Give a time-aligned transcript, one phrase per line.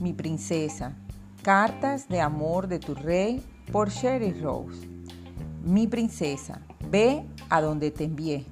[0.00, 0.94] Mi princesa,
[1.42, 3.42] cartas de amor de tu rey
[3.72, 4.88] por Sherry Rose.
[5.64, 6.60] Mi princesa,
[6.90, 8.46] ve a donde te envié.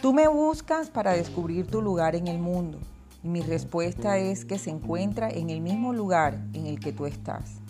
[0.00, 2.78] Tú me buscas para descubrir tu lugar en el mundo
[3.22, 7.06] y mi respuesta es que se encuentra en el mismo lugar en el que tú
[7.06, 7.60] estás.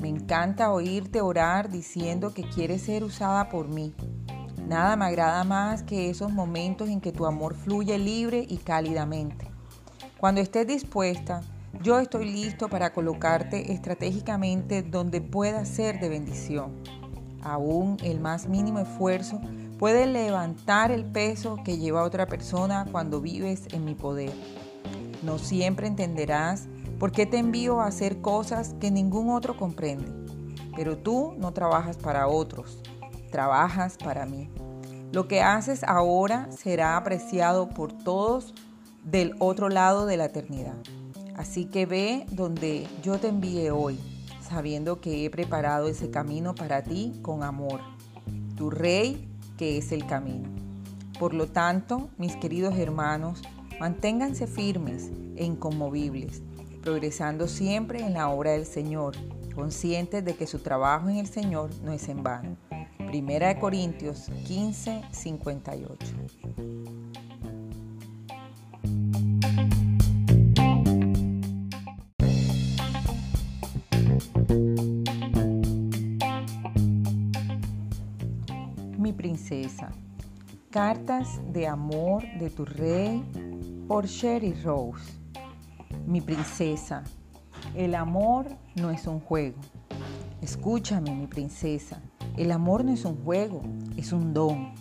[0.00, 3.94] Me encanta oírte orar diciendo que quieres ser usada por mí.
[4.70, 9.50] Nada me agrada más que esos momentos en que tu amor fluye libre y cálidamente.
[10.16, 11.40] Cuando estés dispuesta,
[11.82, 16.70] yo estoy listo para colocarte estratégicamente donde pueda ser de bendición.
[17.42, 19.40] Aún el más mínimo esfuerzo
[19.80, 24.30] Puedes levantar el peso que lleva otra persona cuando vives en mi poder.
[25.22, 30.12] No siempre entenderás por qué te envío a hacer cosas que ningún otro comprende.
[30.76, 32.82] Pero tú no trabajas para otros,
[33.30, 34.50] trabajas para mí.
[35.12, 38.54] Lo que haces ahora será apreciado por todos
[39.02, 40.76] del otro lado de la eternidad.
[41.36, 43.98] Así que ve donde yo te envíe hoy,
[44.40, 47.80] sabiendo que he preparado ese camino para ti con amor.
[48.56, 50.48] Tu rey que es el camino.
[51.18, 53.42] Por lo tanto, mis queridos hermanos,
[53.80, 56.40] manténganse firmes e inconmovibles,
[56.82, 59.16] progresando siempre en la obra del Señor,
[59.56, 62.56] conscientes de que su trabajo en el Señor no es en vano.
[63.10, 66.06] Primera de Corintios 15, 58.
[78.96, 79.90] Mi princesa.
[80.70, 83.24] Cartas de amor de tu rey
[83.88, 85.18] por Sherry Rose.
[86.06, 87.02] Mi princesa.
[87.74, 89.58] El amor no es un juego.
[90.40, 92.00] Escúchame, mi princesa.
[92.36, 93.62] El amor no es un juego,
[93.96, 94.72] es un don.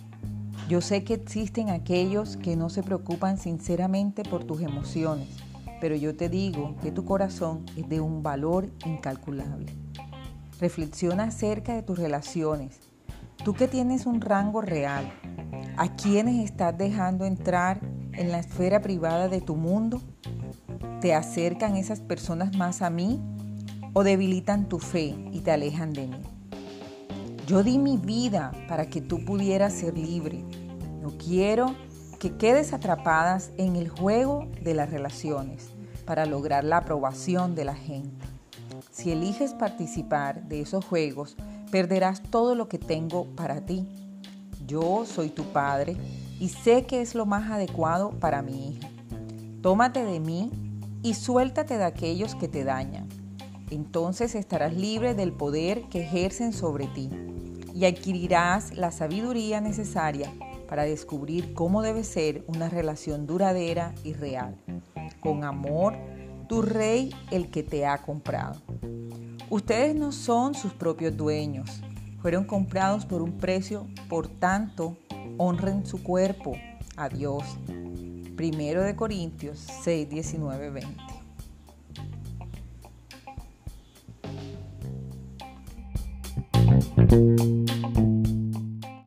[0.68, 5.28] Yo sé que existen aquellos que no se preocupan sinceramente por tus emociones,
[5.82, 9.74] pero yo te digo que tu corazón es de un valor incalculable.
[10.60, 12.90] Reflexiona acerca de tus relaciones
[13.44, 15.10] Tú que tienes un rango real,
[15.78, 17.80] ¿a quiénes estás dejando entrar
[18.12, 20.02] en la esfera privada de tu mundo?
[21.00, 23.22] ¿Te acercan esas personas más a mí
[23.94, 26.39] o debilitan tu fe y te alejan de mí?
[27.50, 30.44] Yo di mi vida para que tú pudieras ser libre.
[31.02, 31.74] No quiero
[32.20, 35.72] que quedes atrapadas en el juego de las relaciones
[36.06, 38.24] para lograr la aprobación de la gente.
[38.92, 41.36] Si eliges participar de esos juegos,
[41.72, 43.88] perderás todo lo que tengo para ti.
[44.68, 45.98] Yo soy tu padre
[46.40, 48.92] y sé que es lo más adecuado para mi hija.
[49.64, 50.52] Tómate de mí
[51.02, 53.10] y suéltate de aquellos que te dañan.
[53.72, 57.10] Entonces estarás libre del poder que ejercen sobre ti
[57.74, 60.32] y adquirirás la sabiduría necesaria
[60.68, 64.56] para descubrir cómo debe ser una relación duradera y real.
[65.20, 65.96] Con amor,
[66.48, 68.62] tu rey el que te ha comprado.
[69.50, 71.82] Ustedes no son sus propios dueños,
[72.22, 74.98] fueron comprados por un precio, por tanto,
[75.38, 76.56] honren su cuerpo
[76.98, 77.44] a Dios.
[78.36, 81.09] Primero de Corintios 6, 19, 20.